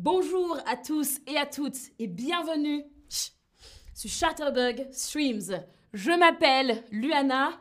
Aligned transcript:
Bonjour 0.00 0.56
à 0.64 0.76
tous 0.76 1.18
et 1.26 1.36
à 1.36 1.44
toutes 1.44 1.90
et 1.98 2.06
bienvenue 2.06 2.84
sur 3.08 4.08
Chatterbug 4.08 4.86
Streams. 4.92 5.64
Je 5.92 6.12
m'appelle 6.12 6.84
Luana. 6.92 7.58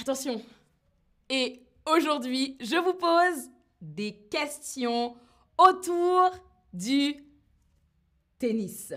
Attention. 0.00 0.42
Et 1.28 1.62
aujourd'hui, 1.84 2.56
je 2.58 2.76
vous 2.76 2.94
pose 2.94 3.50
des 3.82 4.14
questions 4.30 5.14
autour 5.58 6.30
du 6.72 7.22
tennis. 8.38 8.94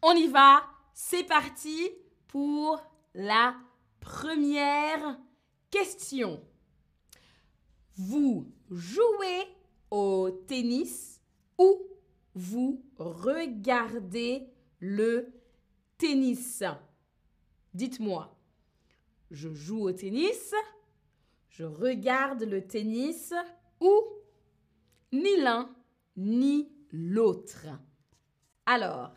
On 0.00 0.12
y 0.12 0.28
va. 0.28 0.62
C'est 0.94 1.24
parti 1.24 1.90
pour 2.28 2.80
la 3.12 3.56
première 3.98 5.18
question. 5.68 6.40
Vous 7.96 8.52
jouez 8.70 9.48
au 9.90 10.30
tennis 10.46 11.17
ou 11.58 11.82
vous 12.34 12.82
regardez 12.96 14.48
le 14.80 15.32
tennis 15.98 16.62
Dites-moi, 17.74 18.36
je 19.30 19.52
joue 19.52 19.82
au 19.82 19.92
tennis, 19.92 20.54
je 21.50 21.64
regarde 21.64 22.42
le 22.42 22.66
tennis 22.66 23.34
ou 23.80 24.02
ni 25.12 25.36
l'un 25.36 25.74
ni 26.16 26.72
l'autre. 26.90 27.66
Alors, 28.66 29.12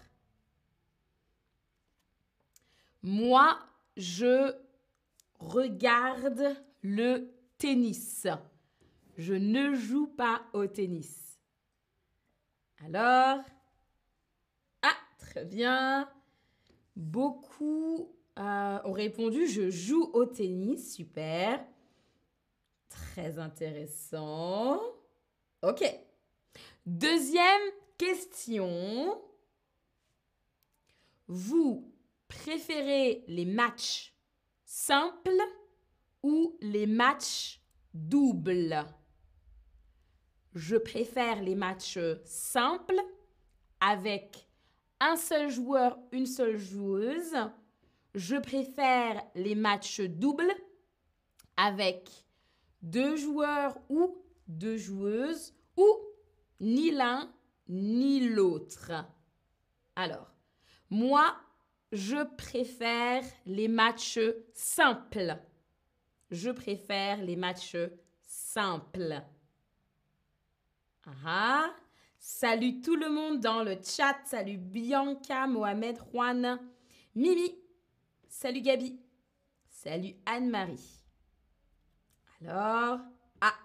moi, 3.01 3.57
je 3.97 4.53
regarde 5.39 6.55
le 6.81 7.31
tennis. 7.57 8.27
Je 9.17 9.33
ne 9.33 9.73
joue 9.73 10.07
pas 10.07 10.43
au 10.53 10.67
tennis. 10.67 11.30
Alors, 12.85 13.43
ah, 14.82 14.98
très 15.20 15.46
bien. 15.46 16.10
Beaucoup 16.96 18.12
euh, 18.40 18.79
ont 18.84 18.91
répondu 18.91 19.48
je 19.48 19.70
joue 19.70 20.10
au 20.13 20.26
tennis. 20.26 20.96
Super. 20.96 21.63
Très 22.90 23.38
intéressant. 23.38 24.82
Ok. 25.62 25.84
Deuxième 26.85 27.62
question. 27.98 29.21
Vous 31.27 31.93
préférez 32.27 33.23
les 33.27 33.45
matchs 33.45 34.16
simples 34.66 35.41
ou 36.23 36.57
les 36.62 36.88
matchs 36.88 37.62
doubles? 37.93 38.84
Je 40.54 40.76
préfère 40.76 41.41
les 41.41 41.55
matchs 41.55 41.99
simples 42.26 42.99
avec 43.80 44.48
un 44.99 45.16
seul 45.16 45.49
joueur, 45.49 45.98
une 46.12 46.26
seule 46.26 46.57
joueuse. 46.57 47.35
Je 48.16 48.35
préfère 48.35 49.24
les 49.35 49.55
matchs 49.55 50.02
doubles 50.02 50.54
avec 51.55 52.10
deux 52.82 53.16
joueurs 53.16 53.77
ou 53.90 54.18
deux 54.48 54.77
joueuses 54.77 55.54
ou 55.77 55.88
ni 56.60 56.91
l'un 56.91 57.32
ni 57.70 58.27
l'autre. 58.27 58.91
Alors, 59.96 60.34
moi, 60.90 61.35
je 61.94 62.24
préfère 62.35 63.24
les 63.46 63.70
matchs 63.70 64.19
simples. 64.53 65.38
Je 66.29 66.50
préfère 66.50 67.24
les 67.24 67.35
matchs 67.35 67.78
simples. 68.22 69.24
Ah, 71.25 71.73
salut 72.17 72.81
tout 72.81 72.95
le 72.95 73.09
monde 73.09 73.39
dans 73.39 73.63
le 73.63 73.78
chat. 73.84 74.17
Salut 74.25 74.57
Bianca, 74.57 75.47
Mohamed, 75.47 75.97
Juan, 76.12 76.59
Mimi. 77.16 77.56
Salut 78.28 78.62
Gabi. 78.62 79.00
Salut 79.69 80.16
Anne-Marie. 80.25 81.03
Alors, 82.41 83.00
ah, 83.41 83.56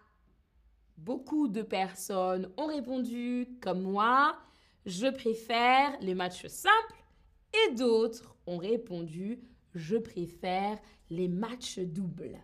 beaucoup 0.96 1.48
de 1.48 1.62
personnes 1.62 2.52
ont 2.56 2.66
répondu 2.66 3.48
comme 3.60 3.82
moi. 3.82 4.38
Je 4.84 5.08
préfère 5.08 5.98
les 6.00 6.14
matchs 6.14 6.46
simples 6.46 7.04
et 7.52 7.74
d'autres 7.74 8.36
ont 8.46 8.58
répondu 8.58 9.40
je 9.76 9.96
préfère 9.96 10.78
les 11.10 11.28
matchs 11.28 11.78
doubles. 11.78 12.40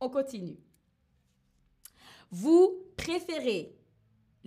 On 0.00 0.10
continue. 0.10 0.58
Vous 2.30 2.84
préférez 2.96 3.77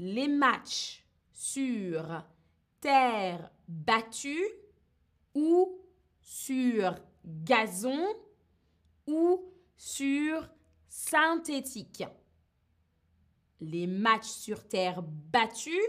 les 0.02 0.28
matchs 0.28 1.06
sur 1.32 2.24
terre 2.80 3.52
battue 3.68 4.50
ou 5.36 5.80
sur 6.20 6.96
gazon 7.24 8.08
ou 9.06 9.54
sur 9.78 10.50
synthétique. 10.90 12.04
Les 13.60 13.86
matchs 13.86 14.26
sur 14.26 14.68
terre 14.68 15.04
battue, 15.04 15.88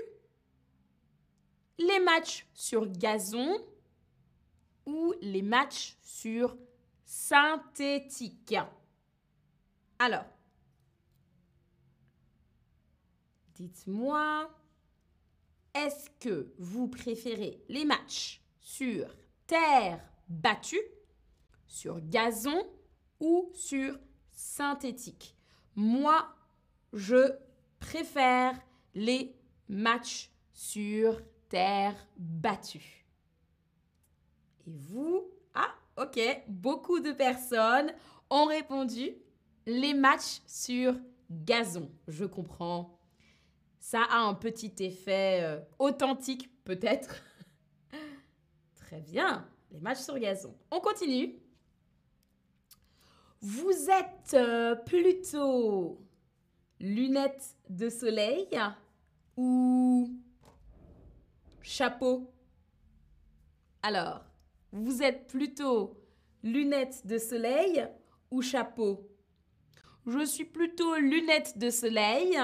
les 1.78 2.00
matchs 2.00 2.46
sur 2.52 2.86
gazon 2.86 3.64
ou 4.84 5.14
les 5.22 5.40
matchs 5.40 5.96
sur 6.02 6.54
synthétique. 7.06 8.56
Alors, 9.98 10.26
dites-moi, 13.62 14.50
est-ce 15.72 16.10
que 16.18 16.52
vous 16.58 16.88
préférez 16.88 17.62
les 17.68 17.84
matchs 17.84 18.42
sur 18.58 19.06
terre 19.46 20.00
battue, 20.28 20.82
sur 21.68 22.00
gazon 22.00 22.66
ou 23.20 23.50
sur 23.54 23.96
synthétique? 24.32 25.36
Moi, 25.76 26.26
je 26.92 27.36
préfère 27.78 28.60
les 28.94 29.36
matchs 29.68 30.30
sur 30.52 31.22
terre 31.48 31.94
battue. 32.18 33.06
Et 34.66 34.76
vous? 34.76 35.30
Ah, 35.54 35.72
ok, 36.02 36.18
beaucoup 36.48 36.98
de 36.98 37.12
personnes 37.12 37.92
ont 38.28 38.46
répondu 38.46 39.12
les 39.66 39.94
matchs 39.94 40.42
sur 40.46 40.96
gazon. 41.30 41.88
Je 42.08 42.24
comprends. 42.24 42.98
Ça 43.82 44.04
a 44.04 44.18
un 44.20 44.34
petit 44.34 44.72
effet 44.78 45.40
euh, 45.42 45.58
authentique, 45.80 46.48
peut-être. 46.62 47.20
Très 48.76 49.00
bien, 49.00 49.44
les 49.72 49.80
matchs 49.80 49.98
sur 49.98 50.16
gazon. 50.20 50.56
On 50.70 50.78
continue. 50.78 51.34
Vous 53.40 53.90
êtes 53.90 54.34
euh, 54.34 54.76
plutôt 54.76 56.00
lunettes 56.78 57.56
de 57.70 57.88
soleil 57.88 58.56
ou 59.36 60.16
chapeau? 61.60 62.32
Alors, 63.82 64.24
vous 64.70 65.02
êtes 65.02 65.26
plutôt 65.26 66.00
lunettes 66.44 67.04
de 67.04 67.18
soleil 67.18 67.84
ou 68.30 68.42
chapeau? 68.42 69.10
Je 70.06 70.24
suis 70.24 70.44
plutôt 70.44 70.94
lunettes 70.98 71.58
de 71.58 71.68
soleil. 71.68 72.38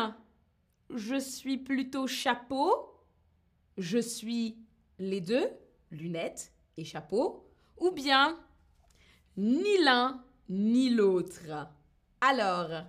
Je 0.95 1.19
suis 1.19 1.59
plutôt 1.59 2.07
chapeau. 2.07 2.95
Je 3.77 3.99
suis 3.99 4.57
les 4.99 5.21
deux, 5.21 5.49
lunettes 5.91 6.53
et 6.77 6.85
chapeau. 6.85 7.45
Ou 7.79 7.91
bien 7.91 8.39
ni 9.37 9.79
l'un 9.85 10.25
ni 10.49 10.91
l'autre. 10.91 11.69
Alors, 12.21 12.85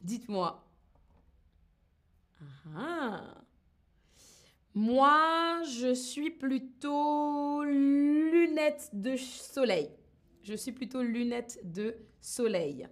dites-moi. 0.00 0.64
Moi, 4.74 5.62
je 5.64 5.94
suis 5.94 6.30
plutôt 6.30 7.64
lunettes 7.64 8.90
de 8.92 9.16
soleil. 9.16 9.90
Je 10.42 10.54
suis 10.54 10.72
plutôt 10.72 11.02
lunettes 11.02 11.60
de 11.64 11.96
soleil. 12.20 12.88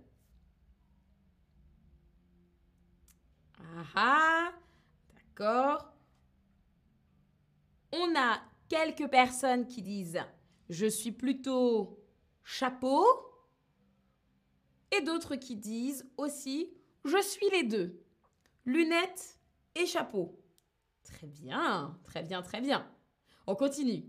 Ah, 3.95 4.38
On 5.41 5.79
a 8.17 8.41
quelques 8.69 9.09
personnes 9.09 9.67
qui 9.67 9.83
disent 9.83 10.21
je 10.69 10.87
suis 10.87 11.13
plutôt 11.13 11.99
chapeau 12.45 13.05
et 14.91 15.01
d'autres 15.03 15.37
qui 15.37 15.57
disent 15.57 16.11
aussi 16.17 16.73
je 17.05 17.23
suis 17.23 17.49
les 17.51 17.63
deux, 17.63 18.03
lunettes 18.65 19.39
et 19.75 19.87
chapeau. 19.87 20.39
Très 21.05 21.27
bien, 21.27 21.99
très 22.05 22.23
bien, 22.23 22.43
très 22.43 22.61
bien. 22.61 22.87
On 23.47 23.55
continue. 23.55 24.05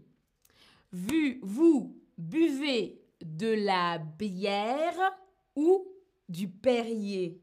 Vu, 0.91 1.39
vous 1.43 2.01
buvez 2.17 3.01
de 3.21 3.47
la 3.47 3.99
bière 3.99 5.17
ou 5.55 5.87
du 6.27 6.49
Perrier? 6.49 7.41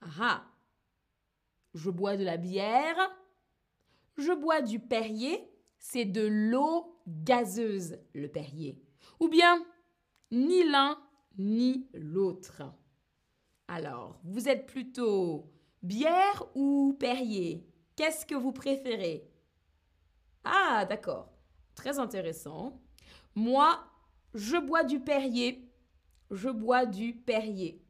Ah, 0.00 0.44
je 1.74 1.90
bois 1.90 2.16
de 2.16 2.24
la 2.24 2.36
bière, 2.36 2.96
je 4.16 4.32
bois 4.32 4.62
du 4.62 4.78
Perrier, 4.80 5.50
c'est 5.78 6.04
de 6.04 6.26
l'eau 6.26 6.98
gazeuse, 7.06 7.98
le 8.14 8.28
Perrier. 8.28 8.80
Ou 9.20 9.28
bien, 9.28 9.64
ni 10.30 10.64
l'un 10.64 10.98
ni 11.38 11.88
l'autre. 11.92 12.62
Alors, 13.68 14.18
vous 14.24 14.48
êtes 14.48 14.66
plutôt 14.66 15.52
bière 15.82 16.44
ou 16.54 16.96
Perrier? 16.98 17.66
Qu'est-ce 17.94 18.26
que 18.26 18.34
vous 18.34 18.52
préférez? 18.52 19.30
Ah, 20.44 20.86
d'accord. 20.88 21.32
Très 21.74 21.98
intéressant. 21.98 22.80
Moi, 23.34 23.84
je 24.34 24.56
bois 24.56 24.84
du 24.84 25.00
Perrier. 25.00 25.70
Je 26.30 26.48
bois 26.48 26.86
du 26.86 27.14
Perrier. 27.14 27.82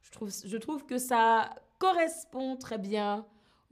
Je 0.00 0.56
trouve, 0.58 0.86
que 0.86 0.98
ça 0.98 1.50
correspond 1.78 2.56
très 2.56 2.78
bien 2.78 3.26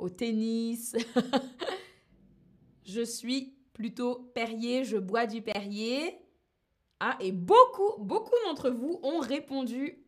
tennis. 0.09 0.95
je 2.85 3.03
suis 3.03 3.55
plutôt 3.73 4.31
Perrier, 4.35 4.85
je 4.85 4.97
bois 4.97 5.27
du 5.27 5.43
Perrier. 5.43 6.19
Ah, 7.01 7.17
et 7.21 7.33
beaucoup, 7.33 7.99
beaucoup 7.99 8.35
d'entre 8.45 8.71
vous 8.71 9.01
ont 9.03 9.19
répondu 9.19 10.05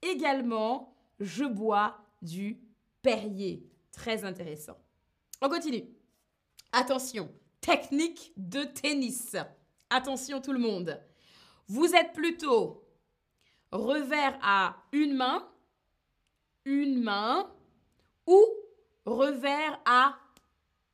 également, 0.00 0.94
je 1.20 1.44
bois 1.44 1.98
du 2.22 2.60
Perrier. 3.02 3.68
Très 3.92 4.24
intéressant. 4.24 4.78
On 5.40 5.48
continue. 5.48 5.84
Attention, 6.72 7.30
technique 7.60 8.32
de 8.36 8.64
tennis. 8.64 9.36
Attention 9.90 10.40
tout 10.40 10.52
le 10.52 10.58
monde. 10.58 10.98
Vous 11.68 11.94
êtes 11.94 12.12
plutôt 12.12 12.82
revers 13.70 14.38
à 14.42 14.76
une 14.92 15.14
main, 15.14 15.46
une 16.64 17.02
main 17.02 17.50
ou 18.26 18.42
revers 19.14 19.80
à 19.84 20.18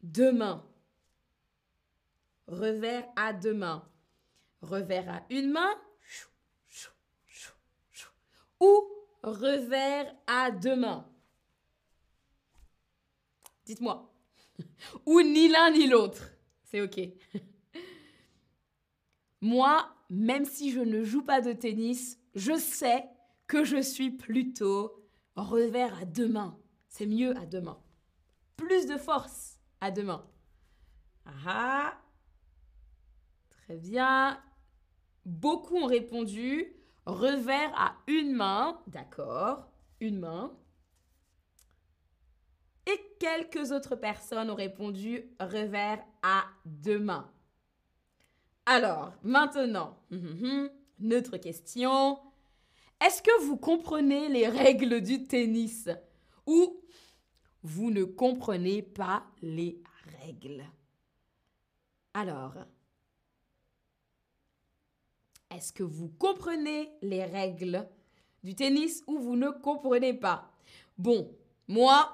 deux 0.02 0.32
mains. 0.32 0.64
Revers 2.46 3.06
à 3.16 3.32
deux 3.32 3.54
mains. 3.54 3.84
Revers 4.62 5.08
à 5.08 5.22
une 5.30 5.50
main 5.50 5.74
ou 8.60 8.88
revers 9.22 10.14
à 10.26 10.50
deux 10.50 10.76
mains. 10.76 11.06
Dites-moi. 13.64 14.12
ou 15.06 15.20
ni 15.22 15.48
l'un 15.48 15.70
ni 15.70 15.86
l'autre. 15.86 16.30
C'est 16.64 16.80
OK. 16.80 16.98
Moi, 19.40 19.88
même 20.10 20.44
si 20.44 20.72
je 20.72 20.80
ne 20.80 21.04
joue 21.04 21.22
pas 21.22 21.40
de 21.40 21.52
tennis, 21.52 22.18
je 22.34 22.58
sais 22.58 23.04
que 23.46 23.64
je 23.64 23.80
suis 23.80 24.10
plutôt 24.10 25.04
revers 25.36 25.96
à 26.00 26.04
deux 26.04 26.28
mains. 26.28 26.58
C'est 26.88 27.06
mieux 27.06 27.36
à 27.36 27.46
deux 27.46 27.60
mains. 27.60 27.80
Plus 28.58 28.86
de 28.86 28.98
force 28.98 29.58
à 29.80 29.90
deux 29.90 30.02
mains. 30.02 30.26
Ah, 31.46 31.96
très 33.48 33.76
bien. 33.76 34.38
Beaucoup 35.24 35.76
ont 35.76 35.86
répondu 35.86 36.74
revers 37.06 37.72
à 37.74 37.94
une 38.06 38.34
main. 38.34 38.78
D'accord, 38.88 39.70
une 40.00 40.18
main. 40.18 40.52
Et 42.86 43.00
quelques 43.18 43.72
autres 43.72 43.96
personnes 43.96 44.50
ont 44.50 44.54
répondu 44.54 45.24
revers 45.40 46.04
à 46.22 46.44
deux 46.64 46.98
mains. 46.98 47.30
Alors, 48.66 49.12
maintenant, 49.22 49.98
notre 50.98 51.36
question. 51.36 52.18
Est-ce 53.04 53.22
que 53.22 53.42
vous 53.44 53.56
comprenez 53.56 54.28
les 54.28 54.48
règles 54.48 55.00
du 55.00 55.24
tennis? 55.24 55.88
Ou 56.46 56.82
vous 57.62 57.90
ne 57.90 58.04
comprenez 58.04 58.82
pas 58.82 59.24
les 59.42 59.82
règles 60.20 60.64
Alors, 62.14 62.54
est-ce 65.50 65.72
que 65.72 65.82
vous 65.82 66.08
comprenez 66.08 66.90
les 67.02 67.24
règles 67.24 67.88
du 68.44 68.54
tennis 68.54 69.02
ou 69.06 69.18
vous 69.18 69.36
ne 69.36 69.50
comprenez 69.50 70.14
pas? 70.14 70.52
Bon, 70.96 71.34
moi, 71.66 72.12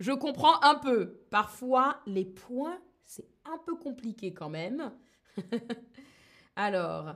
je 0.00 0.12
comprends 0.12 0.60
un 0.62 0.76
peu. 0.76 1.20
Parfois, 1.30 2.00
les 2.06 2.24
points, 2.24 2.80
c'est 3.04 3.28
un 3.44 3.58
peu 3.58 3.76
compliqué 3.76 4.32
quand 4.32 4.50
même. 4.50 4.92
Alors, 6.56 7.14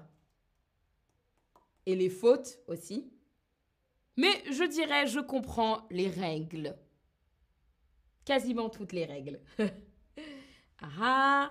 et 1.86 1.94
les 1.94 2.10
fautes 2.10 2.58
aussi. 2.66 3.10
Mais 4.16 4.42
je 4.50 4.64
dirais, 4.64 5.06
je 5.06 5.20
comprends 5.20 5.86
les 5.90 6.08
règles. 6.08 6.76
Quasiment 8.28 8.68
toutes 8.68 8.92
les 8.92 9.06
règles. 9.06 9.40
ah. 10.82 11.50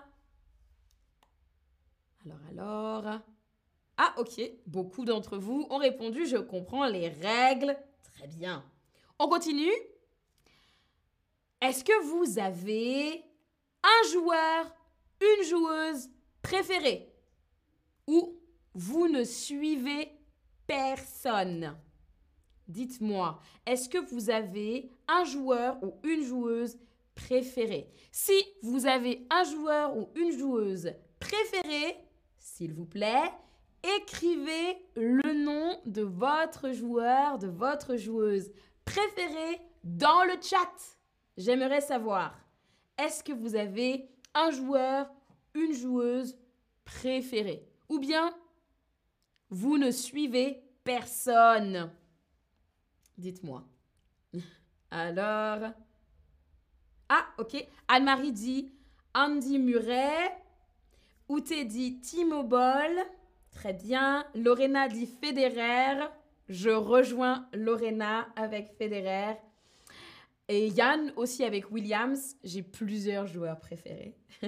Alors, 2.23 2.39
alors. 2.51 3.19
Ah, 3.97 4.13
ok. 4.19 4.39
Beaucoup 4.67 5.03
d'entre 5.03 5.39
vous 5.39 5.65
ont 5.71 5.77
répondu, 5.77 6.27
je 6.27 6.37
comprends 6.37 6.85
les 6.85 7.09
règles. 7.09 7.75
Très 8.13 8.27
bien. 8.27 8.63
On 9.17 9.27
continue. 9.27 9.73
Est-ce 11.61 11.83
que 11.83 12.03
vous 12.03 12.37
avez 12.37 13.23
un 13.81 14.11
joueur, 14.11 14.71
une 15.19 15.45
joueuse 15.45 16.11
préférée? 16.43 17.11
Ou 18.05 18.39
vous 18.75 19.07
ne 19.07 19.23
suivez 19.23 20.11
personne? 20.67 21.75
Dites-moi, 22.67 23.39
est-ce 23.65 23.87
que 23.87 23.97
vous 23.97 24.29
avez 24.29 24.91
un 25.07 25.23
joueur 25.23 25.77
ou 25.81 25.93
une 26.03 26.23
joueuse 26.23 26.77
préférée? 27.15 27.89
Si 28.11 28.33
vous 28.61 28.85
avez 28.85 29.25
un 29.29 29.43
joueur 29.43 29.95
ou 29.97 30.09
une 30.15 30.37
joueuse 30.37 30.91
préférée, 31.19 31.97
s'il 32.37 32.73
vous 32.73 32.85
plaît, 32.85 33.31
écrivez 33.99 34.77
le 34.95 35.45
nom 35.45 35.79
de 35.85 36.01
votre 36.01 36.71
joueur, 36.71 37.37
de 37.37 37.47
votre 37.47 37.95
joueuse 37.95 38.51
préférée 38.83 39.61
dans 39.83 40.23
le 40.25 40.33
chat. 40.41 40.97
J'aimerais 41.37 41.81
savoir, 41.81 42.37
est-ce 42.97 43.23
que 43.23 43.33
vous 43.33 43.55
avez 43.55 44.09
un 44.33 44.51
joueur, 44.51 45.09
une 45.53 45.73
joueuse 45.73 46.37
préférée? 46.83 47.65
Ou 47.89 47.99
bien, 47.99 48.35
vous 49.49 49.77
ne 49.77 49.91
suivez 49.91 50.63
personne? 50.83 51.91
Dites-moi. 53.17 53.63
Alors. 54.91 55.71
Ah, 57.09 57.25
ok. 57.37 57.65
Anne-Marie 57.87 58.31
dit 58.31 58.71
Andy 59.13 59.59
Murray. 59.59 60.31
Outé 61.29 61.65
dit 61.65 61.99
Timo 61.99 62.43
Boll. 62.43 63.01
Très 63.51 63.73
bien. 63.73 64.25
Lorena 64.35 64.87
dit 64.87 65.07
Federer. 65.07 66.05
Je 66.47 66.69
rejoins 66.69 67.47
Lorena 67.53 68.27
avec 68.35 68.69
Federer. 68.77 69.35
Et 70.47 70.69
Yann 70.69 71.11
aussi 71.15 71.43
avec 71.43 71.71
Williams. 71.71 72.37
J'ai 72.43 72.61
plusieurs 72.61 73.27
joueurs 73.27 73.59
préférés. 73.59 74.15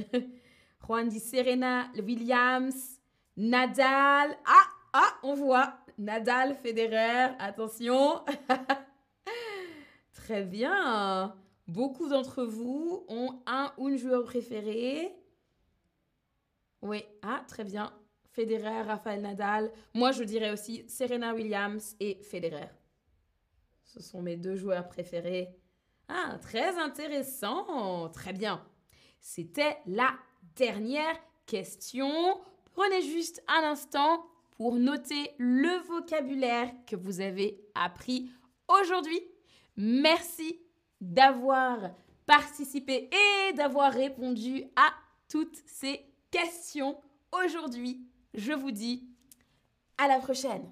Juan 0.88 1.09
dit 1.09 1.19
Serena 1.19 1.91
Williams. 2.01 3.01
Nadal. 3.35 4.38
Ah, 4.45 4.67
ah, 4.93 5.17
on 5.24 5.36
voit. 5.36 5.77
Nadal, 5.98 6.55
Federer, 6.55 7.36
attention. 7.39 8.24
Très 10.13 10.43
bien. 10.43 11.36
Beaucoup 11.67 12.08
d'entre 12.08 12.43
vous 12.43 13.05
ont 13.08 13.41
un 13.46 13.72
ou 13.77 13.89
une 13.89 13.98
joueur 13.98 14.24
préféré. 14.24 15.13
Oui, 16.81 17.03
ah, 17.22 17.43
très 17.48 17.63
bien. 17.63 17.93
Federer, 18.31 18.84
Rafael 18.84 19.22
Nadal. 19.22 19.72
Moi, 19.93 20.12
je 20.12 20.24
dirais 20.24 20.51
aussi 20.51 20.86
Serena 20.88 21.34
Williams 21.34 21.96
et 22.00 22.15
Federer. 22.24 22.69
Ce 23.84 24.01
sont 24.01 24.22
mes 24.22 24.38
deux 24.38 24.55
joueurs 24.55 24.88
préférés. 24.88 25.50
Ah, 26.08 26.38
très 26.41 26.77
intéressant. 26.77 28.10
Très 28.10 28.34
bien. 28.34 28.65
C'était 29.19 29.77
la 29.86 30.13
dernière 30.55 31.19
question. 31.46 32.39
Prenez 32.74 33.01
juste 33.01 33.43
un 33.48 33.63
instant 33.63 34.25
pour 34.60 34.75
noter 34.75 35.32
le 35.38 35.82
vocabulaire 35.88 36.70
que 36.86 36.98
vous 36.98 37.22
avez 37.22 37.62
appris 37.75 38.30
aujourd'hui. 38.68 39.22
Merci 39.78 40.60
d'avoir 41.00 41.92
participé 42.25 43.10
et 43.10 43.54
d'avoir 43.54 43.94
répondu 43.94 44.66
à 44.75 44.89
toutes 45.30 45.63
ces 45.66 46.01
questions 46.30 47.00
aujourd'hui. 47.32 48.06
Je 48.34 48.51
vous 48.51 48.72
dis 48.72 49.08
à 49.98 50.10
la 50.10 50.20
prochaine. 50.20 50.70